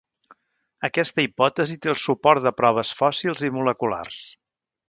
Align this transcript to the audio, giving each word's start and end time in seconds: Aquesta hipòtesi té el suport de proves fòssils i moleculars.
Aquesta 0.87 1.25
hipòtesi 1.25 1.77
té 1.85 1.93
el 1.95 1.99
suport 2.05 2.47
de 2.49 2.55
proves 2.65 2.97
fòssils 3.03 3.47
i 3.51 3.55
moleculars. 3.59 4.27